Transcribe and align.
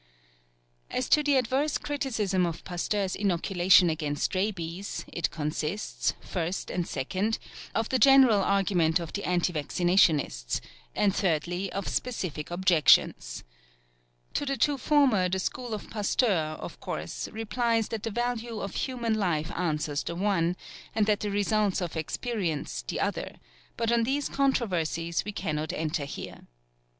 As 0.89 1.07
to 1.09 1.21
the 1.21 1.35
adverse 1.37 1.77
criticism 1.77 2.43
of 2.47 2.63
Pasteur's 2.63 3.15
inoculation 3.15 3.87
against 3.91 4.33
rabies, 4.33 5.05
it 5.13 5.29
consists, 5.29 6.15
first 6.21 6.71
and 6.71 6.87
second, 6.87 7.37
of 7.75 7.89
the 7.89 7.99
general 7.99 8.41
argument 8.41 8.99
of 8.99 9.13
the 9.13 9.23
anti 9.23 9.53
vaccinationists, 9.53 10.59
and 10.95 11.15
thirdly, 11.15 11.71
of 11.71 11.87
specific 11.87 12.49
objections. 12.49 13.43
To 14.33 14.43
the 14.43 14.57
two 14.57 14.79
former 14.79 15.29
the 15.29 15.37
school 15.37 15.71
of 15.71 15.91
Pasteur, 15.91 16.57
of 16.57 16.79
course, 16.79 17.27
replies 17.27 17.89
that 17.89 18.01
the 18.01 18.09
value 18.09 18.59
of 18.59 18.73
human 18.73 19.13
life 19.13 19.51
answers 19.51 20.01
the 20.03 20.15
one, 20.15 20.55
and 20.95 21.05
the 21.05 21.29
results 21.29 21.79
of 21.79 21.95
experience 21.95 22.81
the 22.87 22.99
other; 22.99 23.35
but 23.77 23.91
on 23.91 24.01
these 24.01 24.29
controversies 24.29 25.23
we 25.23 25.31
cannot 25.31 25.71
enter 25.73 26.05
here. 26.05 26.47